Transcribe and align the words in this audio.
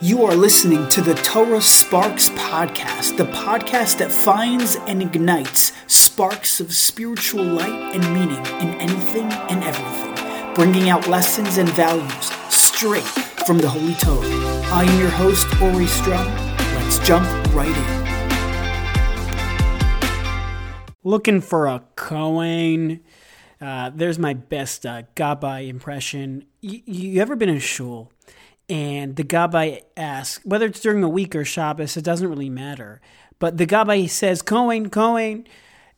You 0.00 0.24
are 0.26 0.34
listening 0.36 0.88
to 0.90 1.00
the 1.00 1.14
Torah 1.14 1.60
Sparks 1.60 2.28
Podcast, 2.28 3.16
the 3.16 3.24
podcast 3.24 3.98
that 3.98 4.12
finds 4.12 4.76
and 4.86 5.02
ignites 5.02 5.72
sparks 5.88 6.60
of 6.60 6.72
spiritual 6.72 7.42
light 7.42 7.96
and 7.96 8.04
meaning 8.14 8.38
in 8.60 8.80
anything 8.80 9.24
and 9.24 9.64
everything, 9.64 10.54
bringing 10.54 10.88
out 10.88 11.08
lessons 11.08 11.58
and 11.58 11.68
values 11.70 12.30
straight 12.48 13.02
from 13.44 13.58
the 13.58 13.68
Holy 13.68 13.94
Torah. 13.94 14.24
I 14.72 14.84
am 14.84 15.00
your 15.00 15.10
host, 15.10 15.48
Ori 15.60 15.88
Strum. 15.88 16.24
Let's 16.76 17.00
jump 17.00 17.26
right 17.52 17.76
in. 17.76 18.08
Looking 21.02 21.40
for 21.40 21.66
a 21.66 21.82
Kohen. 21.96 23.00
Uh, 23.60 23.90
there's 23.92 24.20
my 24.20 24.34
best 24.34 24.86
uh, 24.86 25.02
Gabbai 25.16 25.66
impression. 25.66 26.44
Y- 26.62 26.84
you 26.86 27.20
ever 27.20 27.34
been 27.34 27.48
in 27.48 27.58
shul? 27.58 28.12
And 28.68 29.16
the 29.16 29.24
Gabbai 29.24 29.82
asks, 29.96 30.44
whether 30.44 30.66
it's 30.66 30.80
during 30.80 31.00
the 31.00 31.08
week 31.08 31.34
or 31.34 31.44
Shabbos, 31.44 31.96
it 31.96 32.04
doesn't 32.04 32.28
really 32.28 32.50
matter. 32.50 33.00
But 33.38 33.56
the 33.56 33.66
Gabbai 33.66 34.08
says, 34.10 34.42
Cohen, 34.42 34.90
Cohen. 34.90 35.46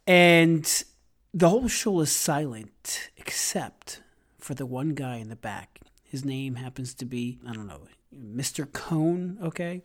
and 0.07 0.85
the 1.33 1.49
whole 1.49 1.69
shul 1.69 2.01
is 2.01 2.13
silent 2.13 3.11
except 3.17 4.03
for 4.39 4.55
the 4.55 4.67
one 4.67 4.91
guy 4.91 5.17
in 5.17 5.29
the 5.29 5.37
back. 5.37 5.81
His 6.03 6.25
name 6.25 6.57
happens 6.57 6.95
to 6.95 7.05
be, 7.05 7.39
I 7.47 7.53
don't 7.53 7.69
know, 7.69 7.83
Mr. 8.15 8.71
Cone, 8.71 9.39
okay? 9.43 9.83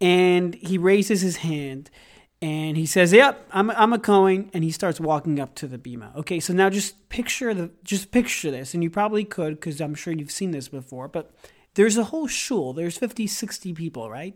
And 0.00 0.54
he 0.54 0.78
raises 0.78 1.20
his 1.20 1.36
hand 1.36 1.90
and 2.40 2.76
he 2.76 2.84
says, 2.84 3.12
"Yep, 3.12 3.48
I'm 3.52 3.70
I'm 3.70 3.94
a 3.94 3.98
Cohen," 3.98 4.50
and 4.52 4.62
he 4.62 4.70
starts 4.70 5.00
walking 5.00 5.40
up 5.40 5.54
to 5.54 5.66
the 5.66 5.78
bima. 5.78 6.14
Okay, 6.14 6.40
so 6.40 6.52
now 6.52 6.68
just 6.68 7.08
picture 7.08 7.54
the 7.54 7.70
just 7.84 8.10
picture 8.10 8.50
this, 8.50 8.74
and 8.74 8.82
you 8.82 8.90
probably 8.90 9.24
could 9.24 9.54
because 9.54 9.80
I'm 9.80 9.94
sure 9.94 10.12
you've 10.12 10.30
seen 10.30 10.50
this 10.50 10.68
before, 10.68 11.08
but 11.08 11.30
there's 11.74 11.96
a 11.96 12.04
whole 12.04 12.26
shul. 12.26 12.72
There's 12.72 12.96
50, 12.96 13.26
60 13.26 13.72
people, 13.72 14.10
right? 14.10 14.34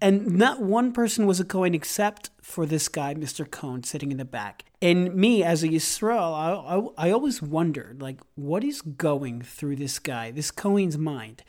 And 0.00 0.38
not 0.38 0.62
one 0.62 0.92
person 0.92 1.26
was 1.26 1.38
a 1.38 1.44
Kohen 1.44 1.74
except 1.74 2.30
for 2.40 2.66
this 2.66 2.88
guy, 2.88 3.14
Mr. 3.14 3.48
Cohn, 3.48 3.82
sitting 3.82 4.10
in 4.10 4.18
the 4.18 4.24
back. 4.24 4.64
And 4.80 5.14
me, 5.14 5.42
as 5.42 5.62
a 5.62 5.68
Yisrael, 5.68 6.34
I, 6.34 7.04
I, 7.04 7.08
I 7.08 7.10
always 7.10 7.42
wondered, 7.42 8.00
like, 8.00 8.20
what 8.36 8.64
is 8.64 8.80
going 8.80 9.42
through 9.42 9.76
this 9.76 9.98
guy, 9.98 10.30
this 10.30 10.50
Kohen's 10.50 10.96
mind? 10.96 11.42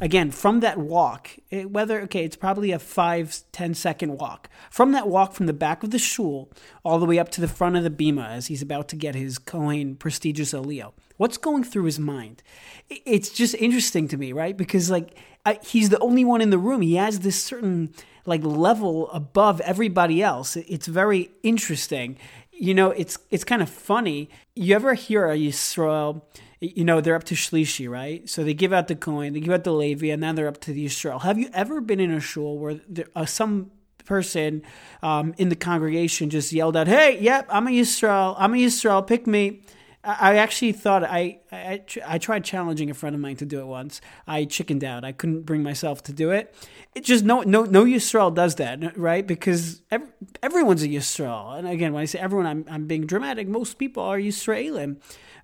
Again, 0.00 0.32
from 0.32 0.60
that 0.60 0.78
walk, 0.78 1.30
it, 1.50 1.70
whether, 1.70 2.00
okay, 2.02 2.24
it's 2.24 2.36
probably 2.36 2.72
a 2.72 2.80
five, 2.80 3.42
ten 3.52 3.74
second 3.74 4.18
walk. 4.18 4.48
From 4.70 4.92
that 4.92 5.08
walk 5.08 5.34
from 5.34 5.46
the 5.46 5.52
back 5.52 5.82
of 5.84 5.92
the 5.92 6.00
shul 6.00 6.50
all 6.84 6.98
the 6.98 7.06
way 7.06 7.18
up 7.18 7.28
to 7.30 7.40
the 7.40 7.48
front 7.48 7.76
of 7.76 7.84
the 7.84 7.90
bima 7.90 8.28
as 8.28 8.48
he's 8.48 8.62
about 8.62 8.88
to 8.88 8.96
get 8.96 9.14
his 9.14 9.38
Kohen 9.38 9.94
prestigious 9.94 10.52
Aliyah 10.52 10.92
What's 11.16 11.38
going 11.38 11.64
through 11.64 11.84
his 11.84 11.98
mind? 11.98 12.42
It's 12.88 13.30
just 13.30 13.54
interesting 13.54 14.08
to 14.08 14.16
me, 14.16 14.32
right? 14.32 14.56
Because 14.56 14.90
like 14.90 15.16
I, 15.46 15.58
he's 15.62 15.90
the 15.90 15.98
only 16.00 16.24
one 16.24 16.40
in 16.40 16.50
the 16.50 16.58
room. 16.58 16.80
He 16.80 16.96
has 16.96 17.20
this 17.20 17.42
certain 17.42 17.94
like 18.26 18.42
level 18.42 19.10
above 19.10 19.60
everybody 19.60 20.22
else. 20.22 20.56
It's 20.56 20.86
very 20.86 21.30
interesting. 21.42 22.16
You 22.50 22.74
know, 22.74 22.90
it's 22.90 23.18
it's 23.30 23.44
kind 23.44 23.62
of 23.62 23.68
funny. 23.68 24.28
You 24.54 24.74
ever 24.74 24.94
hear 24.94 25.28
a 25.28 25.36
Yisrael? 25.36 26.22
You 26.60 26.84
know, 26.84 27.00
they're 27.00 27.16
up 27.16 27.24
to 27.24 27.34
Shlishi, 27.34 27.88
right? 27.88 28.28
So 28.28 28.42
they 28.42 28.54
give 28.54 28.72
out 28.72 28.88
the 28.88 28.96
Kohen, 28.96 29.34
they 29.34 29.40
give 29.40 29.52
out 29.52 29.64
the 29.64 29.72
Levi, 29.72 30.06
and 30.06 30.20
now 30.20 30.32
they're 30.32 30.48
up 30.48 30.60
to 30.62 30.72
the 30.72 30.86
Yisrael. 30.86 31.20
Have 31.22 31.38
you 31.38 31.50
ever 31.52 31.80
been 31.80 32.00
in 32.00 32.10
a 32.10 32.20
shul 32.20 32.58
where 32.58 32.80
there, 32.88 33.06
uh, 33.14 33.26
some 33.26 33.70
person 34.04 34.62
um, 35.02 35.34
in 35.36 35.48
the 35.48 35.56
congregation 35.56 36.30
just 36.30 36.52
yelled 36.52 36.76
out, 36.76 36.88
"Hey, 36.88 37.20
yep, 37.20 37.46
I'm 37.50 37.66
a 37.68 37.70
Yisrael. 37.70 38.34
I'm 38.38 38.54
a 38.54 38.56
Yisrael. 38.56 39.06
Pick 39.06 39.26
me." 39.26 39.62
I 40.04 40.36
actually 40.36 40.72
thought 40.72 41.02
I, 41.02 41.38
I 41.50 41.82
I 42.06 42.18
tried 42.18 42.44
challenging 42.44 42.90
a 42.90 42.94
friend 42.94 43.14
of 43.14 43.20
mine 43.22 43.36
to 43.36 43.46
do 43.46 43.60
it 43.60 43.66
once. 43.66 44.02
I 44.26 44.44
chickened 44.44 44.84
out. 44.84 45.04
I 45.04 45.12
couldn't 45.12 45.42
bring 45.42 45.62
myself 45.62 46.02
to 46.04 46.12
do 46.12 46.30
it. 46.30 46.54
It 46.94 47.04
just 47.04 47.24
no 47.24 47.40
no 47.40 47.64
no 47.64 47.84
Yisrael 47.84 48.34
does 48.34 48.56
that, 48.56 48.96
right? 48.98 49.26
Because 49.26 49.82
every, 49.90 50.08
everyone's 50.42 50.82
a 50.82 50.88
Yisrael. 50.88 51.58
And 51.58 51.66
again, 51.66 51.94
when 51.94 52.02
I 52.02 52.04
say 52.04 52.18
everyone, 52.18 52.46
I'm 52.46 52.64
I'm 52.70 52.86
being 52.86 53.06
dramatic. 53.06 53.48
Most 53.48 53.78
people 53.78 54.02
are 54.02 54.18
Yisraelim, 54.18 54.96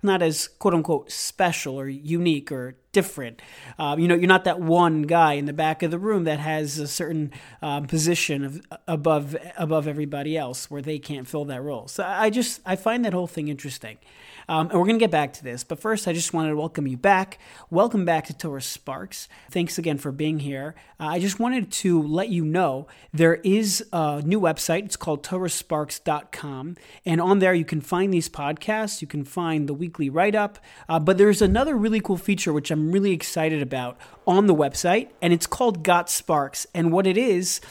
not 0.03 0.21
as 0.21 0.47
quote 0.47 0.75
unquote 0.75 1.11
special 1.11 1.79
or 1.79 1.89
unique 1.89 2.51
or 2.51 2.75
different. 2.91 3.41
Um, 3.79 3.99
you 3.99 4.07
know, 4.07 4.15
you're 4.15 4.27
not 4.27 4.43
that 4.43 4.59
one 4.59 5.03
guy 5.03 5.33
in 5.33 5.45
the 5.45 5.53
back 5.53 5.81
of 5.81 5.91
the 5.91 5.99
room 5.99 6.25
that 6.25 6.39
has 6.39 6.77
a 6.77 6.87
certain 6.87 7.31
um, 7.61 7.87
position 7.87 8.43
of 8.43 8.61
above 8.87 9.35
above 9.57 9.87
everybody 9.87 10.37
else 10.37 10.69
where 10.69 10.81
they 10.81 10.99
can't 10.99 11.27
fill 11.27 11.45
that 11.45 11.61
role. 11.63 11.87
So 11.87 12.03
I 12.03 12.29
just 12.29 12.61
I 12.65 12.75
find 12.75 13.03
that 13.05 13.13
whole 13.13 13.27
thing 13.27 13.47
interesting. 13.47 13.97
Um, 14.51 14.69
and 14.69 14.77
we're 14.77 14.85
going 14.85 14.99
to 14.99 15.03
get 15.03 15.11
back 15.11 15.31
to 15.35 15.45
this. 15.45 15.63
But 15.63 15.79
first, 15.79 16.09
I 16.09 16.13
just 16.13 16.33
wanted 16.33 16.49
to 16.49 16.57
welcome 16.57 16.85
you 16.85 16.97
back. 16.97 17.39
Welcome 17.69 18.03
back 18.03 18.25
to 18.25 18.33
Torah 18.33 18.61
Sparks. 18.61 19.29
Thanks 19.49 19.77
again 19.77 19.97
for 19.97 20.11
being 20.11 20.39
here. 20.39 20.75
Uh, 20.99 21.05
I 21.05 21.19
just 21.19 21.39
wanted 21.39 21.71
to 21.71 22.01
let 22.01 22.27
you 22.27 22.43
know 22.43 22.85
there 23.13 23.35
is 23.45 23.81
a 23.93 24.21
new 24.25 24.41
website. 24.41 24.83
It's 24.83 24.97
called 24.97 25.23
TorahSparks.com. 25.23 26.75
And 27.05 27.21
on 27.21 27.39
there, 27.39 27.53
you 27.53 27.63
can 27.63 27.79
find 27.79 28.13
these 28.13 28.27
podcasts, 28.27 29.01
you 29.01 29.07
can 29.07 29.23
find 29.23 29.69
the 29.69 29.73
weekly 29.73 30.09
write 30.09 30.35
up. 30.35 30.59
Uh, 30.89 30.99
but 30.99 31.17
there's 31.17 31.41
another 31.41 31.77
really 31.77 32.01
cool 32.01 32.17
feature, 32.17 32.51
which 32.51 32.71
I'm 32.71 32.91
really 32.91 33.13
excited 33.13 33.61
about 33.61 33.97
on 34.27 34.47
the 34.47 34.55
website, 34.55 35.11
and 35.21 35.31
it's 35.31 35.47
called 35.47 35.81
Got 35.81 36.09
Sparks. 36.09 36.67
And 36.75 36.91
what 36.91 37.07
it 37.07 37.17
is, 37.17 37.61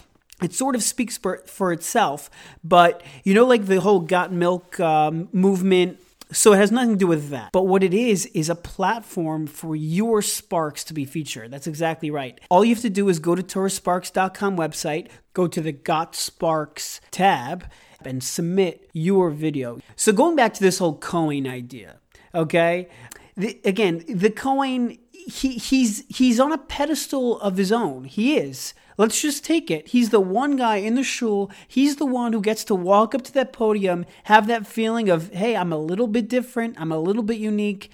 it 0.42 0.54
sort 0.54 0.74
of 0.74 0.82
speaks 0.82 1.18
for, 1.18 1.42
for 1.44 1.74
itself, 1.74 2.30
but 2.64 3.02
you 3.22 3.34
know, 3.34 3.44
like 3.44 3.66
the 3.66 3.82
whole 3.82 4.00
Got 4.00 4.32
Milk 4.32 4.80
um, 4.80 5.28
movement 5.30 5.98
so 6.32 6.52
it 6.52 6.56
has 6.56 6.70
nothing 6.70 6.92
to 6.92 6.96
do 6.96 7.06
with 7.06 7.30
that. 7.30 7.50
But 7.52 7.66
what 7.66 7.82
it 7.82 7.94
is, 7.94 8.26
is 8.26 8.48
a 8.48 8.54
platform 8.54 9.46
for 9.46 9.74
your 9.74 10.22
Sparks 10.22 10.84
to 10.84 10.94
be 10.94 11.04
featured. 11.04 11.50
That's 11.50 11.66
exactly 11.66 12.10
right. 12.10 12.41
All 12.50 12.64
you 12.64 12.74
have 12.74 12.82
to 12.82 12.91
do 12.91 13.08
is 13.08 13.18
go 13.18 13.34
to 13.34 13.42
TorahSparks.com 13.42 14.56
website, 14.56 15.08
go 15.34 15.46
to 15.46 15.60
the 15.60 15.72
Got 15.72 16.14
Sparks 16.14 17.00
tab, 17.10 17.66
and 18.04 18.22
submit 18.22 18.88
your 18.92 19.30
video. 19.30 19.80
So 19.96 20.12
going 20.12 20.36
back 20.36 20.54
to 20.54 20.62
this 20.62 20.78
whole 20.78 20.96
Kohen 20.96 21.46
idea, 21.46 21.96
okay? 22.34 22.88
The, 23.36 23.60
again, 23.64 24.04
the 24.08 24.30
Kohen, 24.30 24.98
he, 25.12 25.52
he's, 25.58 26.04
he's 26.08 26.41
on 26.41 26.52
a 26.52 26.58
pedestal 26.58 27.41
of 27.41 27.56
his 27.56 27.72
own. 27.72 28.04
He 28.04 28.36
is. 28.36 28.74
Let's 29.00 29.22
just 29.22 29.47
take 29.47 29.71
it. 29.71 29.88
He's 29.88 30.11
the 30.11 30.21
one 30.21 30.56
guy 30.56 30.77
in 30.77 30.94
the 30.94 31.03
shul. 31.03 31.50
He's 31.66 31.97
the 31.97 32.05
one 32.05 32.34
who 32.34 32.43
gets 32.43 32.65
to 32.65 32.75
walk 32.75 33.15
up 33.15 33.22
to 33.22 33.33
that 33.33 33.50
podium, 33.50 34.05
have 34.25 34.47
that 34.49 34.66
feeling 34.66 35.09
of, 35.09 35.33
hey, 35.33 35.56
I'm 35.56 35.72
a 35.72 35.78
little 35.78 36.06
bit 36.06 36.28
different. 36.28 36.78
I'm 36.78 36.93
a 36.93 36.99
little 36.99 37.22
bit 37.22 37.39
unique. 37.39 37.91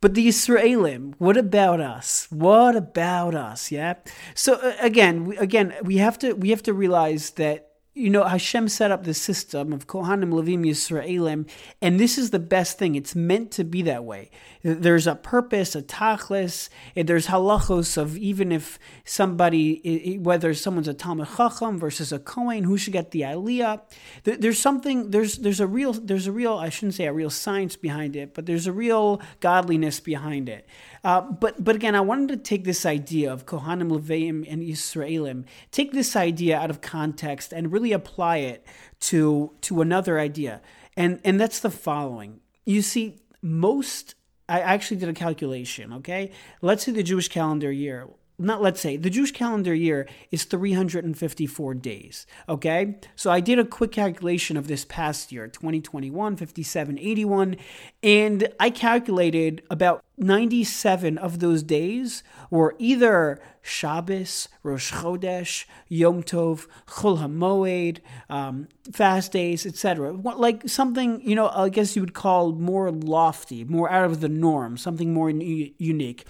But 0.00 0.14
the 0.14 0.26
Israelim, 0.26 1.14
what 1.18 1.36
about 1.36 1.80
us? 1.80 2.26
What 2.30 2.74
about 2.74 3.36
us? 3.36 3.70
Yeah. 3.70 3.94
So 4.34 4.54
uh, 4.54 4.74
again, 4.80 5.36
again, 5.38 5.74
we 5.84 5.98
have 5.98 6.18
to 6.18 6.32
we 6.32 6.50
have 6.50 6.64
to 6.64 6.74
realize 6.74 7.30
that 7.30 7.67
you 7.98 8.10
know, 8.10 8.22
Hashem 8.22 8.68
set 8.68 8.92
up 8.92 9.02
the 9.02 9.12
system 9.12 9.72
of 9.72 9.88
Kohanim, 9.88 10.30
Levim, 10.30 10.64
Yisraelim, 10.64 11.48
and 11.82 11.98
this 11.98 12.16
is 12.16 12.30
the 12.30 12.38
best 12.38 12.78
thing. 12.78 12.94
It's 12.94 13.16
meant 13.16 13.50
to 13.52 13.64
be 13.64 13.82
that 13.82 14.04
way. 14.04 14.30
There's 14.62 15.08
a 15.08 15.16
purpose, 15.16 15.74
a 15.74 15.82
tachlis, 15.82 16.68
and 16.94 17.08
there's 17.08 17.26
halachos 17.26 17.96
of 17.96 18.16
even 18.16 18.52
if 18.52 18.78
somebody, 19.04 20.16
whether 20.22 20.54
someone's 20.54 20.86
a 20.86 20.94
Talmud 20.94 21.28
Chacham 21.36 21.78
versus 21.78 22.12
a 22.12 22.20
Kohen, 22.20 22.62
who 22.64 22.78
should 22.78 22.92
get 22.92 23.10
the 23.10 23.22
Aliyah. 23.22 23.80
There's 24.22 24.60
something, 24.60 25.10
there's 25.10 25.38
there's 25.38 25.60
a 25.60 25.66
real, 25.66 25.92
there's 25.92 26.28
a 26.28 26.32
real, 26.32 26.54
I 26.54 26.68
shouldn't 26.68 26.94
say 26.94 27.06
a 27.06 27.12
real 27.12 27.30
science 27.30 27.74
behind 27.74 28.14
it, 28.14 28.32
but 28.32 28.46
there's 28.46 28.68
a 28.68 28.72
real 28.72 29.20
godliness 29.40 29.98
behind 29.98 30.48
it. 30.48 30.68
Uh, 31.08 31.22
but 31.22 31.64
but 31.64 31.74
again, 31.74 31.94
I 31.94 32.02
wanted 32.02 32.28
to 32.28 32.36
take 32.36 32.64
this 32.64 32.84
idea 32.84 33.32
of 33.32 33.46
Kohanim, 33.46 33.90
Leviim, 33.90 34.44
and 34.46 34.62
Israelim, 34.62 35.46
take 35.70 35.92
this 35.92 36.14
idea 36.14 36.58
out 36.58 36.68
of 36.68 36.82
context 36.82 37.50
and 37.50 37.72
really 37.72 37.92
apply 37.92 38.36
it 38.52 38.66
to 39.08 39.54
to 39.62 39.80
another 39.80 40.18
idea, 40.18 40.60
and 40.98 41.18
and 41.24 41.40
that's 41.40 41.60
the 41.60 41.70
following. 41.70 42.40
You 42.66 42.82
see, 42.82 43.22
most 43.40 44.16
I 44.50 44.60
actually 44.60 44.98
did 44.98 45.08
a 45.08 45.14
calculation. 45.14 45.94
Okay, 45.94 46.30
let's 46.60 46.84
say 46.84 46.92
the 46.92 47.02
Jewish 47.02 47.28
calendar 47.28 47.72
year 47.72 48.06
not 48.38 48.62
let's 48.62 48.80
say 48.80 48.96
the 48.96 49.10
Jewish 49.10 49.32
calendar 49.32 49.74
year 49.74 50.08
is 50.30 50.44
354 50.44 51.74
days. 51.74 52.26
Okay, 52.48 52.96
so 53.16 53.30
I 53.30 53.40
did 53.40 53.58
a 53.58 53.64
quick 53.64 53.92
calculation 53.92 54.56
of 54.56 54.68
this 54.68 54.84
past 54.84 55.32
year, 55.32 55.48
2021, 55.48 56.36
57, 56.36 56.98
81, 56.98 57.56
and 58.02 58.48
I 58.60 58.70
calculated 58.70 59.62
about 59.70 60.04
97 60.16 61.18
of 61.18 61.38
those 61.38 61.62
days 61.62 62.22
were 62.50 62.74
either 62.78 63.40
Shabbos, 63.62 64.48
Rosh 64.62 64.92
Chodesh, 64.92 65.64
Yom 65.88 66.22
Tov, 66.22 66.66
Chol 66.86 67.18
HaMoed, 67.18 67.98
um, 68.28 68.68
fast 68.92 69.32
days, 69.32 69.66
etc. 69.66 70.12
Like 70.12 70.68
something, 70.68 71.20
you 71.22 71.34
know, 71.34 71.48
I 71.48 71.68
guess 71.68 71.94
you 71.94 72.02
would 72.02 72.14
call 72.14 72.52
more 72.52 72.90
lofty, 72.90 73.64
more 73.64 73.90
out 73.90 74.06
of 74.06 74.20
the 74.20 74.28
norm, 74.28 74.76
something 74.76 75.12
more 75.12 75.30
unique. 75.30 76.26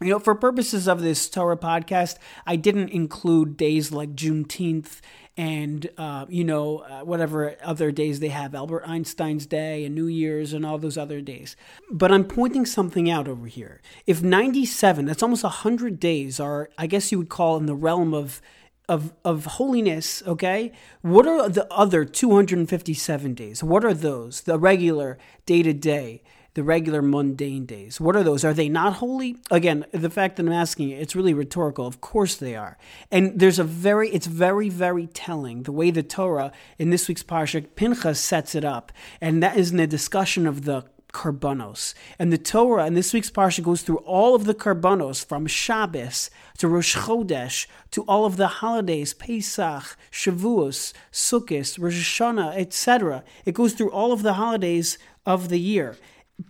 You 0.00 0.08
know, 0.08 0.18
for 0.18 0.34
purposes 0.34 0.88
of 0.88 1.02
this 1.02 1.28
Torah 1.28 1.56
podcast, 1.56 2.16
I 2.46 2.56
didn't 2.56 2.90
include 2.90 3.56
days 3.56 3.92
like 3.92 4.14
Juneteenth 4.14 5.00
and 5.36 5.88
uh, 5.98 6.26
you 6.28 6.44
know 6.44 6.78
uh, 6.78 7.00
whatever 7.00 7.56
other 7.62 7.90
days 7.90 8.20
they 8.20 8.28
have 8.28 8.54
albert 8.54 8.84
einstein's 8.86 9.46
day 9.46 9.84
and 9.84 9.94
new 9.94 10.06
year's 10.06 10.52
and 10.52 10.64
all 10.64 10.78
those 10.78 10.96
other 10.96 11.20
days. 11.20 11.56
But 11.90 12.12
i'm 12.12 12.24
pointing 12.24 12.66
something 12.66 13.10
out 13.10 13.26
over 13.26 13.46
here. 13.46 13.80
If 14.06 14.22
97 14.22 15.06
that's 15.06 15.22
almost 15.22 15.42
100 15.42 15.98
days 15.98 16.38
are 16.38 16.70
i 16.78 16.86
guess 16.86 17.10
you 17.10 17.18
would 17.18 17.28
call 17.28 17.56
in 17.56 17.66
the 17.66 17.74
realm 17.74 18.14
of 18.14 18.40
of 18.88 19.12
of 19.24 19.46
holiness 19.46 20.22
okay? 20.26 20.72
What 21.02 21.26
are 21.26 21.48
the 21.48 21.70
other 21.72 22.04
257 22.04 23.34
days? 23.34 23.64
What 23.64 23.84
are 23.84 23.94
those? 23.94 24.42
The 24.42 24.58
regular 24.58 25.18
day 25.46 25.62
to 25.62 25.72
day 25.72 26.22
the 26.54 26.62
regular 26.62 27.02
mundane 27.02 27.66
days. 27.66 28.00
What 28.00 28.16
are 28.16 28.22
those? 28.22 28.44
Are 28.44 28.54
they 28.54 28.68
not 28.68 28.94
holy? 28.94 29.36
Again, 29.50 29.84
the 29.92 30.10
fact 30.10 30.36
that 30.36 30.46
I'm 30.46 30.52
asking 30.52 30.90
it, 30.90 31.00
it's 31.00 31.16
really 31.16 31.34
rhetorical. 31.34 31.86
Of 31.86 32.00
course 32.00 32.36
they 32.36 32.54
are. 32.54 32.78
And 33.10 33.38
there's 33.38 33.58
a 33.58 33.64
very, 33.64 34.08
it's 34.10 34.26
very, 34.26 34.68
very 34.68 35.08
telling 35.08 35.64
the 35.64 35.72
way 35.72 35.90
the 35.90 36.02
Torah 36.02 36.52
in 36.78 36.90
this 36.90 37.08
week's 37.08 37.22
Parsha, 37.22 37.66
Pinchas 37.74 38.20
sets 38.20 38.54
it 38.54 38.64
up. 38.64 38.92
And 39.20 39.42
that 39.42 39.56
is 39.56 39.72
in 39.72 39.80
a 39.80 39.86
discussion 39.86 40.46
of 40.46 40.64
the 40.64 40.84
karbanos. 41.14 41.94
And 42.18 42.32
the 42.32 42.38
Torah 42.38 42.86
in 42.86 42.94
this 42.94 43.14
week's 43.14 43.30
parsha 43.30 43.62
goes 43.62 43.82
through 43.82 43.98
all 43.98 44.34
of 44.34 44.44
the 44.44 44.54
karbanos 44.54 45.24
from 45.24 45.46
Shabbos 45.46 46.28
to 46.58 46.68
Rosh 46.68 46.96
Chodesh 46.96 47.66
to 47.92 48.02
all 48.02 48.26
of 48.26 48.36
the 48.36 48.48
holidays, 48.48 49.14
Pesach, 49.14 49.96
Shavuos, 50.10 50.92
Sukkot, 51.12 51.78
Rosh 51.80 52.20
Hashanah, 52.20 52.58
etc. 52.58 53.22
It 53.46 53.54
goes 53.54 53.72
through 53.72 53.92
all 53.92 54.12
of 54.12 54.22
the 54.22 54.34
holidays 54.34 54.98
of 55.24 55.48
the 55.48 55.60
year. 55.60 55.96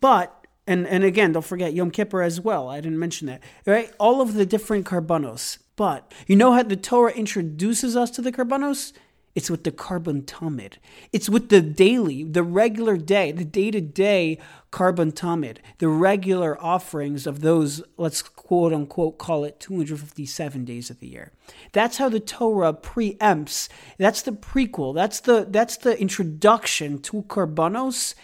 But 0.01 0.47
and 0.67 0.87
and 0.87 1.05
again, 1.05 1.33
don't 1.33 1.45
forget 1.45 1.75
Yom 1.75 1.91
Kippur 1.91 2.23
as 2.23 2.41
well. 2.41 2.69
I 2.69 2.81
didn't 2.81 2.99
mention 2.99 3.27
that. 3.27 3.43
Right? 3.67 3.93
All 3.99 4.21
of 4.21 4.35
the 4.35 4.47
different 4.47 4.87
karbanos. 4.87 5.59
But 5.77 6.13
you 6.27 6.37
know 6.37 6.53
how 6.53 6.63
the 6.63 6.77
Torah 6.77 7.13
introduces 7.13 7.97
us 7.97 8.11
to 8.13 8.23
the 8.23 8.33
karbanos? 8.33 8.93
It's 9.35 9.51
with 9.51 9.65
the 9.65 9.73
korban 9.73 10.23
tamid. 10.23 10.75
It's 11.13 11.29
with 11.29 11.49
the 11.49 11.61
daily, 11.61 12.23
the 12.23 12.45
regular 12.45 12.97
day, 12.97 13.33
the 13.33 13.45
day 13.45 13.73
to 13.73 13.81
day 13.81 14.39
korban 14.71 15.13
tamid, 15.13 15.57
the 15.79 15.89
regular 15.89 16.61
offerings 16.63 17.27
of 17.27 17.41
those, 17.41 17.83
let's 17.97 18.23
quote 18.23 18.73
unquote 18.73 19.19
call 19.19 19.43
it 19.43 19.59
257 19.59 20.65
days 20.65 20.89
of 20.89 21.01
the 21.01 21.09
year. 21.09 21.33
That's 21.73 21.97
how 21.97 22.09
the 22.09 22.21
Torah 22.21 22.73
preempts. 22.73 23.69
That's 23.99 24.23
the 24.23 24.33
prequel. 24.33 24.95
That's 24.95 25.19
the 25.19 25.47
that's 25.51 25.79
the 25.79 26.01
introduction 26.01 27.01
to 27.01 27.23
korbanos 27.23 28.15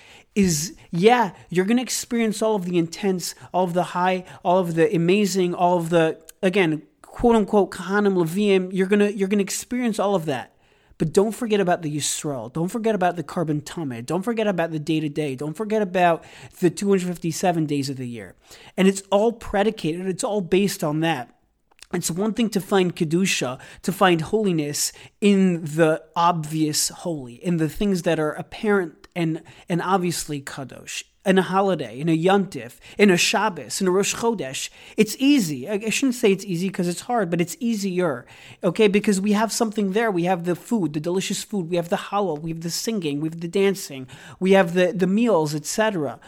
is 0.41 0.77
yeah, 0.91 1.33
you're 1.49 1.65
going 1.65 1.77
to 1.77 1.83
experience 1.83 2.43
all 2.43 2.57
of 2.57 2.65
the 2.65 2.77
intense, 2.77 3.35
all 3.53 3.65
of 3.65 3.75
the 3.75 3.85
high, 3.85 4.25
all 4.43 4.59
of 4.59 4.75
the 4.75 4.95
amazing, 4.95 5.55
all 5.55 5.79
of 5.79 5.91
the 5.91 6.19
again, 6.43 6.83
quote 7.03 7.37
unquote 7.37 7.71
kahanim 7.71 8.15
levim. 8.15 8.71
You're 8.73 8.87
gonna 8.87 9.11
you're 9.11 9.29
gonna 9.29 9.43
experience 9.43 9.99
all 9.99 10.15
of 10.15 10.27
that. 10.27 10.57
But 10.99 11.15
don't 11.15 11.33
forget 11.33 11.61
about 11.61 11.81
the 11.81 11.97
Yisrael. 11.97 12.53
Don't 12.53 12.69
forget 12.69 12.95
about 12.95 13.17
the 13.17 13.23
korban 13.23 13.63
tamid. 13.63 14.05
Don't 14.05 14.23
forget 14.23 14.47
about 14.47 14.71
the 14.71 14.79
day 14.79 15.01
to 15.01 15.09
day. 15.09 15.35
Don't 15.35 15.55
forget 15.55 15.81
about 15.81 16.23
the 16.59 16.69
257 16.69 17.65
days 17.65 17.89
of 17.89 17.97
the 17.97 18.07
year. 18.07 18.35
And 18.77 18.87
it's 18.87 19.03
all 19.11 19.33
predicated, 19.33 20.07
it's 20.07 20.23
all 20.23 20.43
based 20.43 20.85
on 20.85 21.01
that. 21.01 21.35
It's 21.95 22.11
one 22.11 22.35
thing 22.35 22.51
to 22.51 22.61
find 22.61 22.95
Kedusha, 22.95 23.59
to 23.83 23.93
find 23.93 24.21
holiness 24.21 24.93
in 25.23 25.65
the 25.65 26.03
obvious 26.15 26.91
holy, 26.91 27.35
in 27.35 27.57
the 27.57 27.69
things 27.69 28.03
that 28.03 28.21
are 28.21 28.33
apparent 28.33 29.00
and 29.15 29.43
and 29.69 29.83
obviously 29.83 30.41
kadosh 30.41 31.05
in 31.27 31.37
a 31.37 31.43
holiday, 31.43 32.01
in 32.01 32.09
a 32.09 32.17
yontif, 32.17 32.77
in 32.97 33.11
a 33.11 33.17
Shabbos, 33.17 33.81
in 33.81 33.87
a 33.87 33.91
Rosh 33.91 34.15
Chodesh. 34.15 34.71
It's 34.97 35.17
easy. 35.19 35.69
I 35.69 35.91
shouldn't 35.91 36.15
say 36.15 36.33
it's 36.33 36.45
easy 36.45 36.69
because 36.69 36.89
it's 36.89 37.03
hard, 37.03 37.29
but 37.29 37.41
it's 37.41 37.57
easier. 37.61 38.25
Okay, 38.65 38.89
because 38.89 39.21
we 39.21 39.33
have 39.33 39.53
something 39.53 39.93
there. 39.93 40.11
We 40.11 40.25
have 40.25 40.45
the 40.45 40.55
food, 40.55 40.95
the 40.95 41.01
delicious 41.01 41.45
food. 41.45 41.69
We 41.69 41.77
have 41.77 41.91
the 41.91 41.97
Hallel. 41.97 42.41
We 42.41 42.51
have 42.51 42.63
the 42.63 42.71
singing. 42.71 43.21
We 43.21 43.29
have 43.29 43.41
the 43.41 43.49
dancing. 43.49 44.07
We 44.39 44.53
have 44.53 44.73
the 44.75 44.93
the 44.93 45.07
meals, 45.07 45.55
etc. 45.55 46.19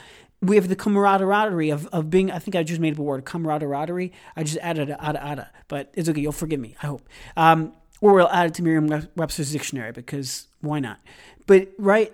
We 0.43 0.57
have 0.57 0.69
the 0.69 0.77
camaraderie 0.77 1.71
of, 1.71 1.87
of 1.87 2.11
being. 2.11 2.31
I 2.31 2.39
think 2.39 2.55
I 2.55 2.63
just 2.63 2.81
made 2.81 2.95
up 2.95 2.99
a 2.99 3.03
word, 3.03 3.25
camaraderie. 3.25 4.13
I 4.37 4.43
just 4.43 4.59
added 4.59 4.91
a 4.91 5.09
ada 5.09 5.25
ada, 5.25 5.51
but 5.69 5.91
it's 5.95 6.09
okay. 6.09 6.21
You'll 6.21 6.33
forgive 6.33 6.61
me. 6.61 6.77
I 6.83 6.87
hope. 6.87 7.09
Um, 7.37 7.73
or 8.03 8.15
we'll 8.15 8.29
add 8.29 8.49
it 8.49 8.55
to 8.55 8.65
Merriam-Webster's 8.65 9.53
dictionary 9.53 9.93
because 9.93 10.49
why 10.61 10.81
not? 10.81 10.99
But 11.47 11.69
right 11.79 12.13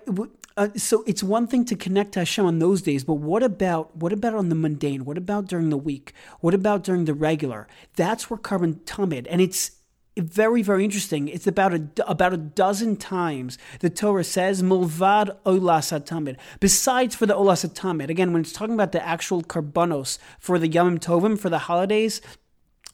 uh, 0.59 0.67
so 0.75 1.03
it's 1.07 1.23
one 1.23 1.47
thing 1.47 1.63
to 1.63 1.75
connect 1.75 2.11
to 2.11 2.19
Hashem 2.19 2.45
on 2.45 2.59
those 2.59 2.81
days, 2.81 3.05
but 3.05 3.13
what 3.13 3.43
about 3.43 3.95
what 3.95 4.11
about 4.11 4.33
on 4.33 4.49
the 4.49 4.55
mundane? 4.55 5.05
What 5.05 5.17
about 5.17 5.47
during 5.47 5.69
the 5.69 5.77
week? 5.77 6.13
What 6.41 6.53
about 6.53 6.83
during 6.83 7.05
the 7.05 7.13
regular? 7.13 7.65
That's 7.95 8.29
where 8.29 8.37
korban 8.37 8.81
tamid, 8.83 9.25
and 9.29 9.39
it's 9.39 9.71
very 10.17 10.61
very 10.61 10.83
interesting. 10.83 11.29
It's 11.29 11.47
about 11.47 11.73
a 11.73 11.87
about 12.05 12.33
a 12.33 12.37
dozen 12.37 12.97
times 12.97 13.57
the 13.79 13.89
Torah 13.89 14.25
says 14.25 14.61
mulvad 14.61 15.33
olas 15.45 15.97
tamid. 16.03 16.35
Besides 16.59 17.15
for 17.15 17.25
the 17.25 17.35
olas 17.35 17.65
tamid, 17.73 18.09
again 18.09 18.33
when 18.33 18.41
it's 18.41 18.51
talking 18.51 18.75
about 18.75 18.91
the 18.91 19.05
actual 19.05 19.41
karbanos 19.41 20.17
for 20.41 20.59
the 20.59 20.67
yom 20.67 20.99
tovim 20.99 21.39
for 21.39 21.49
the 21.49 21.59
holidays, 21.59 22.19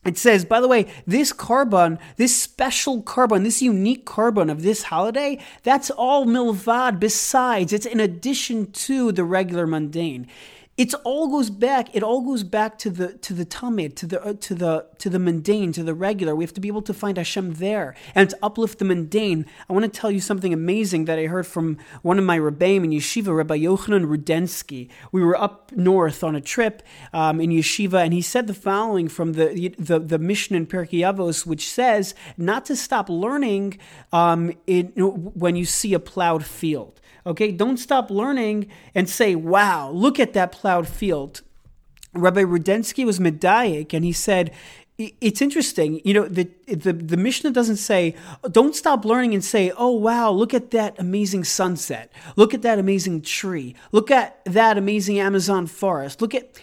it 0.06 0.18
says, 0.18 0.46
by 0.46 0.62
the 0.62 0.68
way, 0.68 0.86
this 1.08 1.34
korban, 1.34 1.98
this 2.18 2.40
special 2.40 3.02
korban, 3.02 3.44
this 3.44 3.62
unique 3.62 4.06
korban 4.06 4.52
of 4.52 4.62
this 4.62 4.84
holiday, 4.84 5.40
that's 5.64 5.90
all 5.90 6.26
milvad 6.26 7.00
besides. 7.00 7.74
It's 7.74 7.86
in 7.86 8.00
addition 8.00 8.72
to 8.72 9.12
the 9.12 9.24
regular 9.24 9.66
mundane 9.66 10.28
it's 10.78 10.94
all 11.06 11.30
goes 11.30 11.50
back 11.50 11.96
it 11.96 12.04
all 12.04 12.22
goes 12.22 12.44
back 12.44 12.78
to 12.78 12.90
the 12.90 13.14
to 13.20 13.34
the 13.34 13.46
tamid 13.46 13.96
to 13.96 14.06
the 14.06 14.22
uh, 14.22 14.34
to 14.34 14.54
the 14.54 14.86
to 14.98 15.10
the 15.10 15.20
mundane 15.20 15.72
to 15.72 15.84
the 15.84 15.94
regular. 15.94 16.36
We 16.36 16.44
have 16.44 16.54
to 16.54 16.62
be 16.62 16.68
able 16.68 16.82
to 16.84 16.94
find 16.94 17.18
Hashem 17.18 17.56
there 17.56 17.96
and 18.14 18.30
to 18.30 18.38
uplift 18.44 18.80
the 18.80 18.86
mundane. 18.86 19.46
I 19.70 19.74
want 19.74 19.84
to 19.86 20.00
tell 20.00 20.12
you 20.12 20.20
something 20.20 20.54
amazing 20.54 21.06
that 21.06 21.18
I 21.18 21.26
heard 21.28 21.48
from 21.48 21.78
one 22.02 22.20
of 22.20 22.26
my 22.26 22.38
rebbeim 22.38 22.84
in 22.84 22.92
yeshiva 22.92 23.36
Rabbi 23.36 23.60
Yochanan 23.60 24.06
Rudensky. 24.06 24.90
We 25.12 25.24
were 25.24 25.40
up 25.40 25.72
north 25.72 26.24
on 26.24 26.36
a 26.36 26.42
trip 26.42 26.84
um, 27.14 27.40
in 27.40 27.52
yeshiva 27.52 28.04
and 28.04 28.14
he 28.14 28.22
said 28.22 28.48
the 28.48 28.54
following 28.54 29.08
from 29.08 29.34
the 29.34 29.74
the, 29.80 30.00
the 30.00 30.20
Mishnah 30.20 30.58
in 30.58 30.68
Pirkei 30.68 31.00
Avos 31.00 31.46
which 31.46 31.70
says 31.70 32.16
not 32.38 32.66
to 32.66 32.76
stop 32.76 33.10
learning 33.10 33.78
um, 34.12 34.52
in, 34.68 34.88
when 34.88 35.56
you 35.56 35.66
see 35.66 35.94
a 35.94 36.00
plowed 36.00 36.46
field 36.46 37.00
Okay, 37.26 37.52
don't 37.52 37.78
stop 37.78 38.12
learning 38.12 38.68
and 38.94 39.10
say, 39.10 39.36
wow, 39.36 39.90
look 39.90 40.20
at 40.20 40.34
that 40.34 40.52
plowed 40.52 40.88
field. 40.88 41.42
Rabbi 42.14 42.44
Rudensky 42.44 43.06
was 43.06 43.20
medayik, 43.20 43.94
and 43.94 44.06
he 44.06 44.12
said, 44.12 44.52
it's 44.98 45.42
interesting, 45.42 46.00
you 46.06 46.14
know, 46.14 46.26
the, 46.26 46.50
the 46.68 46.94
the 46.94 47.18
Mishnah 47.18 47.52
doesn't 47.52 47.76
say, 47.76 48.16
don't 48.50 48.74
stop 48.74 49.04
learning 49.04 49.34
and 49.34 49.44
say, 49.44 49.74
oh 49.78 49.92
wow, 49.92 50.32
look 50.32 50.54
at 50.54 50.72
that 50.72 50.98
amazing 50.98 51.44
sunset, 51.44 52.14
look 52.38 52.54
at 52.54 52.62
that 52.62 52.80
amazing 52.80 53.22
tree, 53.22 53.76
look 53.92 54.10
at 54.10 54.40
that 54.46 54.78
amazing 54.78 55.20
Amazon 55.20 55.68
forest, 55.68 56.22
look 56.22 56.34
at 56.34 56.58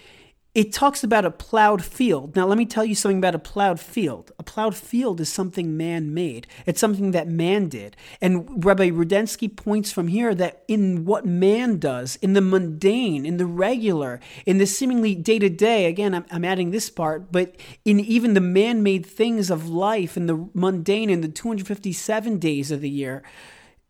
it 0.54 0.70
talks 0.70 1.02
about 1.02 1.24
a 1.24 1.30
plowed 1.30 1.82
field. 1.82 2.36
Now, 2.36 2.46
let 2.46 2.58
me 2.58 2.66
tell 2.66 2.84
you 2.84 2.94
something 2.94 3.16
about 3.16 3.34
a 3.34 3.38
plowed 3.38 3.80
field. 3.80 4.32
A 4.38 4.42
plowed 4.42 4.76
field 4.76 5.18
is 5.18 5.32
something 5.32 5.78
man 5.78 6.12
made, 6.12 6.46
it's 6.66 6.80
something 6.80 7.12
that 7.12 7.26
man 7.26 7.68
did. 7.68 7.96
And 8.20 8.62
Rabbi 8.62 8.90
Rudensky 8.90 9.54
points 9.54 9.90
from 9.90 10.08
here 10.08 10.34
that 10.34 10.62
in 10.68 11.06
what 11.06 11.24
man 11.24 11.78
does, 11.78 12.16
in 12.16 12.34
the 12.34 12.42
mundane, 12.42 13.24
in 13.24 13.38
the 13.38 13.46
regular, 13.46 14.20
in 14.44 14.58
the 14.58 14.66
seemingly 14.66 15.14
day 15.14 15.38
to 15.38 15.48
day, 15.48 15.86
again, 15.86 16.14
I'm, 16.14 16.26
I'm, 16.30 16.44
adding 16.44 16.70
this 16.70 16.90
part, 16.90 17.32
but 17.32 17.56
in 17.86 18.00
even 18.00 18.34
the 18.34 18.40
man 18.40 18.82
made 18.82 19.06
things 19.06 19.48
of 19.48 19.70
life, 19.70 20.18
in 20.18 20.26
the 20.26 20.48
mundane, 20.52 21.08
in 21.08 21.22
the 21.22 21.28
257 21.28 22.38
days 22.38 22.70
of 22.70 22.82
the 22.82 22.90
year, 22.90 23.22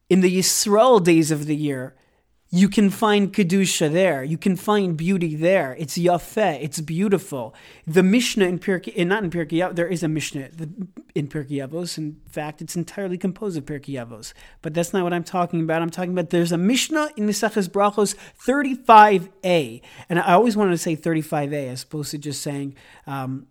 in 0.09 0.21
the 0.21 0.39
Yisrael 0.39 1.03
days 1.03 1.33
of 1.33 1.47
the 1.47 1.57
year, 1.57 1.97
you 2.55 2.69
can 2.69 2.91
find 2.91 3.33
kedusha 3.33 3.91
there. 3.91 4.23
You 4.23 4.37
can 4.37 4.57
find 4.57 4.95
beauty 4.95 5.35
there. 5.35 5.75
It's 5.79 5.97
yafeh. 5.97 6.63
It's 6.63 6.83
beautiful. 6.83 7.55
The 7.87 8.03
Mishnah 8.03 8.45
in 8.45 8.59
Pirkei, 8.59 8.93
eh, 8.95 9.05
not 9.05 9.25
in 9.25 9.31
Pirkei 9.31 9.67
Avos, 9.67 9.75
there 9.75 9.89
is 9.89 10.03
a 10.03 10.09
Mishnah 10.09 10.51
in 11.15 11.29
Pirkei 11.29 11.67
Avos. 11.67 11.97
In 11.97 12.21
fact, 12.29 12.61
it's 12.61 12.77
entirely 12.77 13.17
composed 13.17 13.57
of 13.57 13.65
Pirkei 13.65 13.95
Avos. 13.95 14.35
But 14.61 14.75
that's 14.75 14.93
not 14.93 15.03
what 15.03 15.15
I'm 15.15 15.25
talking 15.25 15.63
about. 15.63 15.81
I'm 15.81 15.89
talking 15.89 16.13
about 16.13 16.29
there's 16.29 16.53
a 16.53 16.59
Mishnah 16.59 17.13
in 17.17 17.27
Maseches 17.27 17.71
Brachos 17.71 18.15
35a, 18.39 19.81
and 20.11 20.19
I 20.19 20.35
always 20.35 20.55
wanted 20.55 20.73
to 20.73 20.79
say 20.79 20.95
35a 20.95 21.69
as 21.69 21.85
opposed 21.85 22.11
to 22.11 22.19
just 22.19 22.43
saying. 22.43 22.75
Um, 23.07 23.47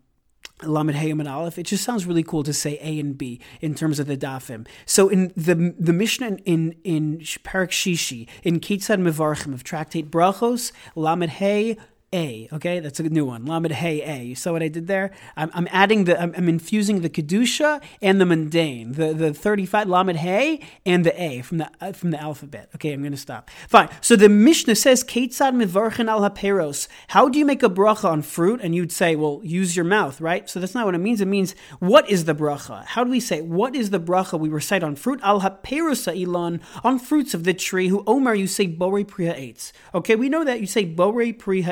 Lamed 0.64 0.94
Hayim 0.94 1.20
and 1.20 1.28
Aleph. 1.28 1.58
It 1.58 1.64
just 1.64 1.84
sounds 1.84 2.06
really 2.06 2.24
cool 2.24 2.44
to 2.44 2.54
say 2.54 2.78
A 2.82 3.00
and 3.00 3.18
B 3.18 3.40
in 3.62 3.74
terms 3.76 4.00
of 4.00 4.08
the 4.08 4.18
dafim. 4.18 4.68
So 4.86 5.10
in 5.10 5.32
the 5.36 5.74
the 5.78 5.94
Mishnah 5.94 6.38
in 6.46 6.76
in 6.84 7.20
Parak 7.20 7.70
Shishi 7.70 8.28
in 8.44 8.60
Kitzad 8.60 9.02
Mevarchim 9.02 9.54
of 9.54 9.64
Tractate 9.64 10.10
Brachos 10.10 10.72
Lamed 10.96 11.32
Hay 11.32 11.78
A. 12.14 12.50
Okay, 12.52 12.82
that's 12.82 13.00
a 13.00 13.04
new 13.04 13.24
one. 13.24 13.46
Lamed 13.46 13.72
Hey 13.72 14.02
A. 14.02 14.22
You 14.22 14.36
saw 14.36 14.52
what 14.52 14.62
I 14.62 14.68
did 14.68 14.88
there? 14.88 15.12
I'm, 15.38 15.50
I'm 15.54 15.68
adding 15.72 16.04
the, 16.04 16.22
I'm, 16.22 16.34
I'm, 16.36 16.50
infusing 16.50 17.00
the 17.00 17.10
kedusha 17.10 17.82
and 18.02 18.20
the 18.20 18.26
mundane, 18.26 18.92
the 18.94 19.14
the 19.14 19.34
35 19.34 19.88
Lamed 19.88 20.18
Hey 20.18 20.60
and 20.86 21.06
the 21.06 21.22
A 21.22 21.42
from 21.42 21.60
the 21.60 21.72
uh, 21.80 21.94
from 21.94 22.12
the 22.12 22.20
alphabet. 22.20 22.70
Okay, 22.76 22.92
I'm 22.92 23.00
going 23.00 23.14
to 23.14 23.18
stop. 23.18 23.50
Fine. 23.70 23.88
So 24.02 24.18
the 24.18 24.28
Mishnah 24.28 24.76
says 24.76 25.06
Ketzad 25.06 25.56
mivarchen 25.56 26.10
al 26.10 26.20
haperos. 26.30 26.90
How 27.08 27.30
do 27.30 27.40
you 27.40 27.46
make 27.46 27.64
a 27.64 27.70
bracha 27.70 28.10
on 28.10 28.24
fruit? 28.24 28.60
And 28.62 28.76
you'd 28.76 28.92
say, 28.92 29.16
well, 29.16 29.40
use 29.42 29.78
your 29.78 29.86
mouth, 29.86 30.20
right? 30.20 30.50
So 30.50 30.60
that's 30.60 30.76
not 30.76 30.86
what 30.86 30.96
it 30.96 30.98
means. 30.98 31.22
It 31.22 31.28
means 31.28 31.56
what 31.80 32.10
is 32.10 32.26
the 32.26 32.36
bracha? 32.36 32.84
How 32.88 33.06
do 33.06 33.10
we 33.10 33.22
say 33.22 33.40
what 33.40 33.74
is 33.74 33.90
the 33.90 34.02
bracha 34.02 34.38
we 34.38 34.50
recite 34.50 34.84
on 34.84 34.98
fruit? 34.98 35.22
Al 35.24 35.40
haperos 35.40 36.12
ilan 36.14 36.60
on 36.84 37.00
fruits 37.00 37.34
of 37.34 37.46
the 37.46 37.54
tree. 37.54 37.88
Who 37.88 38.04
Omer 38.06 38.34
you 38.34 38.48
say 38.48 38.68
bori 38.68 39.06
priha 39.06 39.34
eitz. 39.34 39.72
Okay, 39.96 40.18
we 40.18 40.28
know 40.28 40.44
that 40.44 40.60
you 40.60 40.68
say 40.68 40.84
bori 40.84 41.32
priha 41.32 41.72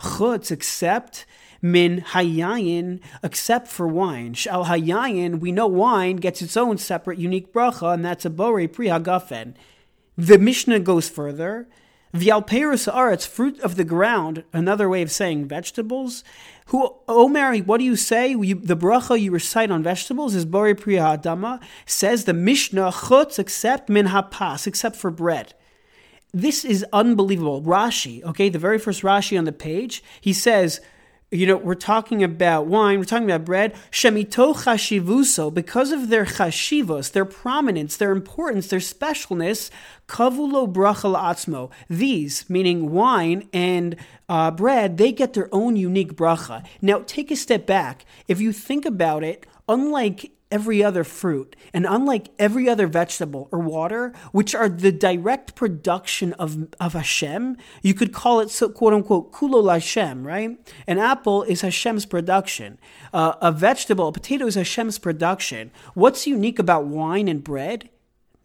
chutz, 0.00 0.50
except 0.50 1.26
min 1.62 2.00
hayayin, 2.00 3.00
except 3.22 3.68
for 3.68 3.86
wine. 3.86 4.34
Shal 4.34 4.64
hayayin, 4.66 5.40
we 5.40 5.52
know 5.52 5.66
wine 5.66 6.16
gets 6.16 6.42
its 6.42 6.56
own 6.56 6.78
separate 6.78 7.18
unique 7.18 7.52
bracha, 7.52 7.94
and 7.94 8.04
that's 8.04 8.24
a 8.24 8.30
bore 8.30 8.66
pri 8.68 8.86
hagafen. 8.86 9.54
The 10.16 10.38
Mishnah 10.38 10.80
goes 10.80 11.08
further. 11.08 11.68
Vialperus 12.12 12.92
aretz, 12.92 13.26
fruit 13.26 13.60
of 13.60 13.76
the 13.76 13.84
ground, 13.84 14.42
another 14.52 14.88
way 14.88 15.00
of 15.00 15.12
saying 15.12 15.46
vegetables. 15.46 16.24
Who, 16.66 16.96
oh 17.06 17.28
Mary, 17.28 17.60
what 17.60 17.78
do 17.78 17.84
you 17.84 17.94
say? 17.94 18.30
You, 18.30 18.56
the 18.56 18.76
bracha 18.76 19.20
you 19.20 19.30
recite 19.30 19.70
on 19.70 19.84
vegetables 19.84 20.34
is 20.34 20.44
bori 20.44 20.74
priya 20.74 21.18
adama. 21.18 21.60
Says 21.86 22.24
the 22.24 22.34
Mishnah 22.34 22.90
chutz, 22.90 23.38
except 23.38 23.88
min 23.88 24.08
hapas, 24.08 24.66
except 24.66 24.96
for 24.96 25.12
bread. 25.12 25.54
This 26.32 26.64
is 26.64 26.84
unbelievable. 26.92 27.62
Rashi, 27.62 28.22
okay, 28.24 28.48
the 28.48 28.58
very 28.58 28.78
first 28.78 29.02
Rashi 29.02 29.36
on 29.38 29.44
the 29.44 29.52
page, 29.52 30.02
he 30.20 30.32
says, 30.32 30.80
you 31.32 31.46
know, 31.46 31.56
we're 31.56 31.74
talking 31.76 32.24
about 32.24 32.66
wine, 32.66 32.98
we're 32.98 33.04
talking 33.04 33.30
about 33.30 33.44
bread. 33.44 33.74
Shemito 33.92 34.52
chashivuso, 34.54 35.52
because 35.54 35.92
of 35.92 36.08
their 36.08 36.24
chashivos, 36.24 37.12
their 37.12 37.24
prominence, 37.24 37.96
their 37.96 38.10
importance, 38.10 38.66
their 38.66 38.80
specialness, 38.80 39.70
kavulo 40.08 40.72
brachal 40.72 41.16
atzmo. 41.16 41.70
These, 41.88 42.50
meaning 42.50 42.90
wine 42.90 43.48
and 43.52 43.94
uh, 44.28 44.50
bread, 44.50 44.98
they 44.98 45.12
get 45.12 45.34
their 45.34 45.48
own 45.52 45.76
unique 45.76 46.14
bracha. 46.14 46.66
Now, 46.82 47.04
take 47.06 47.30
a 47.30 47.36
step 47.36 47.64
back. 47.64 48.04
If 48.26 48.40
you 48.40 48.52
think 48.52 48.84
about 48.84 49.22
it, 49.22 49.46
unlike 49.68 50.32
every 50.50 50.82
other 50.82 51.04
fruit, 51.04 51.56
and 51.72 51.86
unlike 51.86 52.30
every 52.38 52.68
other 52.68 52.86
vegetable 52.86 53.48
or 53.52 53.58
water, 53.58 54.12
which 54.32 54.54
are 54.54 54.68
the 54.68 54.92
direct 54.92 55.54
production 55.54 56.32
of, 56.34 56.68
of 56.78 56.92
Hashem, 56.92 57.56
you 57.82 57.94
could 57.94 58.12
call 58.12 58.40
it 58.40 58.50
so, 58.50 58.68
quote 58.68 58.92
unquote 58.92 59.32
kulo 59.32 59.70
Hashem, 59.72 60.26
right? 60.26 60.58
An 60.86 60.98
apple 60.98 61.42
is 61.44 61.60
Hashem's 61.60 62.06
production. 62.06 62.78
Uh, 63.12 63.34
a 63.40 63.52
vegetable, 63.52 64.08
a 64.08 64.12
potato 64.12 64.46
is 64.46 64.54
Hashem's 64.54 64.98
production. 64.98 65.70
What's 65.94 66.26
unique 66.26 66.58
about 66.58 66.86
wine 66.86 67.28
and 67.28 67.42
bread? 67.44 67.88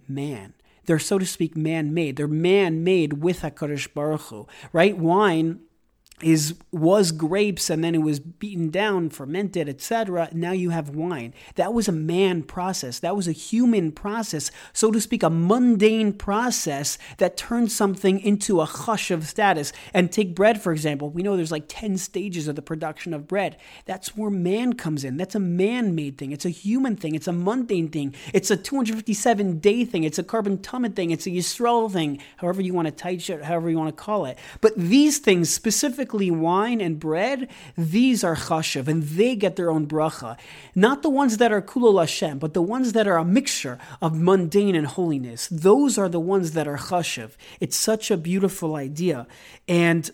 Man. 0.08 0.54
They're, 0.86 1.00
so 1.00 1.18
to 1.18 1.26
speak, 1.26 1.58
man 1.58 1.94
made. 1.94 2.16
They're 2.16 2.28
man 2.28 2.84
made 2.84 3.24
with 3.24 3.42
HaKadosh 3.42 3.94
Baruch 3.94 4.22
Hu, 4.22 4.48
right? 4.72 4.96
Wine 4.96 5.62
is 6.22 6.56
was 6.72 7.12
grapes 7.12 7.70
and 7.70 7.84
then 7.84 7.94
it 7.94 8.02
was 8.02 8.22
beaten 8.22 8.70
down 8.70 9.10
fermented 9.10 9.68
etc 9.68 10.30
now 10.32 10.52
you 10.52 10.70
have 10.70 10.90
wine. 10.90 11.34
That 11.56 11.74
was 11.74 11.90
a 11.90 11.92
man 11.92 12.44
process. 12.44 13.00
That 13.00 13.18
was 13.18 13.28
a 13.28 13.34
human 13.34 13.92
process 13.92 14.50
so 14.72 14.92
to 14.92 15.02
speak 15.02 15.24
a 15.24 15.30
mundane 15.30 16.14
process 16.14 16.98
that 17.18 17.36
turned 17.36 17.72
something 17.72 18.20
into 18.22 18.62
a 18.62 18.66
chashav 18.66 19.24
status. 19.24 19.74
And 19.94 20.12
take 20.12 20.36
bread 20.36 20.62
for 20.62 20.72
example. 20.72 21.10
We 21.10 21.22
know 21.22 21.36
there's 21.36 21.52
like 21.52 21.66
10 21.68 21.98
stages 21.98 22.48
of 22.48 22.56
the 22.56 22.62
production 22.62 23.14
of 23.14 23.28
bread. 23.28 23.58
That's 23.86 24.16
where 24.16 24.30
man 24.30 24.74
comes 24.74 25.04
in. 25.04 25.18
That's 25.18 25.36
a 25.36 25.40
man-made 25.40 26.18
thing. 26.18 26.32
It's 26.32 26.46
a 26.46 26.50
human 26.50 26.96
thing. 26.96 27.16
It's 27.16 27.28
a 27.28 27.34
mundane 27.34 27.90
thing. 27.90 28.16
It's 28.34 28.50
a 28.50 28.58
257 28.58 29.60
day 29.60 29.84
thing. 29.84 30.06
It's 30.06 30.20
a 30.20 30.24
korban 30.24 30.60
tumid 30.60 30.96
thing. 30.96 31.12
It's 31.12 31.28
a 31.28 31.32
yisrael 31.32 31.92
thing. 31.92 32.22
However 32.38 32.62
you 32.62 32.74
want 32.74 32.88
to 32.88 32.94
tight 32.94 33.30
it 33.30 33.44
however 33.44 33.70
you 33.70 33.78
want 33.78 33.96
to 33.96 34.04
call 34.04 34.26
it. 34.26 34.38
But 34.62 34.74
these 34.78 35.20
things 35.20 35.50
specifically 35.50 36.05
specifically 36.06 36.32
wine 36.32 36.82
and 36.82 37.00
bread, 37.00 37.48
these 37.76 38.24
are 38.24 38.36
chashav, 38.36 38.88
and 38.88 39.04
they 39.04 39.36
get 39.36 39.56
their 39.56 39.72
own 39.72 39.88
bracha. 39.88 40.38
Not 40.76 41.02
the 41.02 41.10
ones 41.10 41.38
that 41.38 41.52
are 41.52 41.62
kulol 41.62 42.00
Hashem, 42.00 42.38
but 42.40 42.54
the 42.54 42.62
ones 42.62 42.94
that 42.94 43.08
are 43.08 43.18
a 43.18 43.26
mixture 43.26 43.80
of 44.02 44.16
mundane 44.16 44.76
and 44.76 44.88
holiness. 44.88 45.48
Those 45.52 45.98
are 45.98 46.10
the 46.10 46.20
ones 46.20 46.52
that 46.52 46.68
are 46.68 46.78
chashav. 46.78 47.32
It's 47.60 47.76
such 47.78 48.12
a 48.12 48.18
beautiful 48.18 48.76
idea. 48.76 49.26
And 49.68 50.12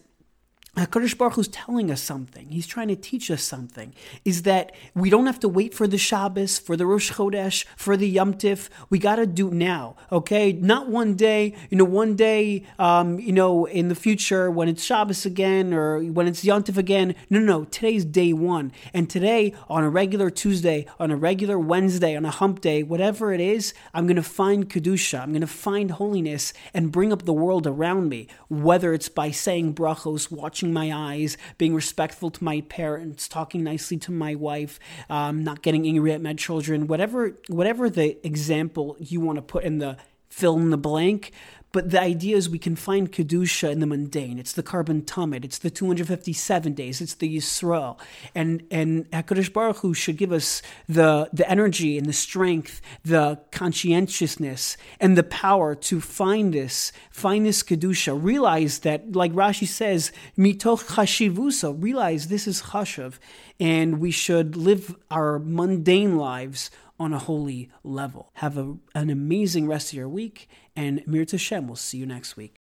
HaKadosh 0.78 1.18
Baruch 1.18 1.34
Hu's 1.34 1.50
telling 1.50 1.92
us 1.92 2.02
something. 2.02 2.48
He's 2.48 2.66
trying 2.66 2.88
to 2.88 2.96
teach 2.96 3.30
us 3.30 3.44
something. 3.44 3.94
Is 4.24 4.44
that 4.44 4.72
we 4.96 5.10
don't 5.10 5.26
have 5.26 5.40
to 5.42 5.50
wait 5.50 5.74
for 5.74 5.86
the 5.86 5.98
Shabbos, 5.98 6.58
for 6.58 6.78
the 6.78 6.86
Rosh 6.86 7.12
Chodesh, 7.12 7.66
for 7.76 7.98
the 7.98 8.08
Yom 8.08 8.36
Tif. 8.36 8.70
We 8.90 8.98
got 8.98 9.18
to 9.18 9.26
do 9.26 9.52
now, 9.52 9.98
okay? 10.14 10.54
Not 10.54 10.88
one 10.88 11.16
day, 11.16 11.56
you 11.70 11.78
know, 11.78 11.84
one 11.84 12.16
day, 12.16 12.66
um, 12.80 13.20
you 13.20 13.34
know, 13.34 13.66
in 13.66 13.90
the 13.90 13.96
future 13.96 14.50
when 14.50 14.70
it's 14.70 14.82
Shabbos 14.82 15.26
again 15.26 15.74
or 15.74 16.02
when 16.04 16.26
it's 16.26 16.46
Yom 16.46 16.64
Tif 16.64 16.78
again. 16.78 17.16
No, 17.30 17.40
no, 17.40 17.60
no. 17.60 17.64
Today's 17.66 18.06
day 18.06 18.32
one. 18.32 18.72
And 18.94 19.10
today, 19.10 19.54
on 19.70 19.84
a 19.84 19.90
regular 19.90 20.30
Tuesday, 20.30 20.86
on 20.98 21.12
a 21.12 21.18
regular 21.18 21.60
Wednesday, 21.60 22.16
on 22.16 22.24
a 22.24 22.32
hump 22.32 22.62
day, 22.62 22.82
whatever 22.82 23.34
it 23.34 23.42
is, 23.42 23.74
I'm 23.94 24.08
going 24.08 24.16
to 24.16 24.24
find 24.24 24.70
Kedusha. 24.70 25.20
I'm 25.20 25.32
going 25.32 25.42
to 25.42 25.48
find 25.48 25.92
holiness 25.92 26.54
and 26.74 26.94
bring 26.94 27.12
up 27.12 27.26
the 27.26 27.34
world 27.34 27.68
around 27.68 28.08
me, 28.08 28.28
whether 28.48 28.94
it's 28.94 29.10
by 29.10 29.32
saying 29.32 29.74
brachos, 29.76 30.32
watching 30.32 30.61
my 30.68 30.92
eyes, 30.94 31.38
being 31.58 31.74
respectful 31.74 32.30
to 32.32 32.44
my 32.44 32.62
parents, 32.62 33.28
talking 33.28 33.64
nicely 33.64 33.98
to 33.98 34.12
my 34.12 34.36
wife, 34.36 34.80
um, 35.10 35.44
not 35.44 35.62
getting 35.62 35.88
angry 35.88 36.12
at 36.12 36.22
my 36.22 36.34
children, 36.34 36.88
whatever 36.88 37.38
whatever 37.48 37.90
the 37.90 38.18
example 38.26 38.96
you 39.00 39.20
want 39.20 39.38
to 39.38 39.42
put 39.42 39.64
in 39.64 39.80
the 39.80 39.98
fill 40.30 40.58
in 40.58 40.70
the 40.70 40.78
blank. 40.78 41.32
But 41.72 41.92
the 41.92 42.02
idea 42.02 42.36
is 42.36 42.50
we 42.50 42.60
can 42.60 42.76
find 42.76 43.12
Kedusha 43.12 43.72
in 43.72 43.80
the 43.80 43.88
mundane. 43.88 44.38
It's 44.40 44.52
the 44.52 44.64
korban 44.64 45.04
tumid. 45.04 45.46
It's 45.46 45.58
the 45.58 45.70
257 45.70 46.74
days. 46.74 47.00
It's 47.00 47.14
the 47.14 47.38
Yisrael. 47.38 47.98
And, 48.36 48.64
and 48.70 49.10
HaKadosh 49.12 49.54
Baruch 49.54 49.78
Hu 49.78 49.94
should 49.94 50.18
give 50.18 50.34
us 50.34 50.62
the, 50.90 51.30
the 51.32 51.50
energy 51.50 51.98
and 51.98 52.08
the 52.08 52.14
strength, 52.14 52.82
the 53.06 53.40
conscientiousness 53.52 54.76
and 55.00 55.18
the 55.18 55.24
power 55.24 55.74
to 55.76 56.02
find 56.02 56.54
this, 56.54 56.92
find 57.10 57.46
this 57.46 57.64
Kedusha. 57.64 58.22
Realize 58.22 58.80
that, 58.80 59.14
like 59.14 59.32
Rashi 59.32 59.68
says, 59.68 60.12
mitoch 60.38 60.86
chashivusa, 60.88 61.82
realize 61.82 62.28
this 62.28 62.48
is 62.48 62.64
chashav. 62.64 63.18
And 63.60 64.00
we 64.00 64.12
should 64.12 64.58
live 64.58 64.96
our 65.10 65.40
mundane 65.40 66.18
lives 66.18 66.70
on 67.02 67.14
a 67.14 67.20
holy 67.20 67.70
level. 67.84 68.30
Have 68.36 68.58
a, 68.58 68.76
an 68.94 69.10
amazing 69.10 69.68
rest 69.68 69.92
of 69.92 69.98
your 69.98 70.08
week, 70.08 70.48
and 70.76 71.04
Mir 71.08 71.26
Tashem, 71.26 71.66
we'll 71.66 71.76
see 71.76 71.98
you 71.98 72.06
next 72.06 72.38
week. 72.38 72.50